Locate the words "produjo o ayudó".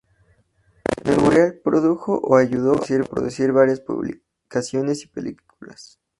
1.63-2.73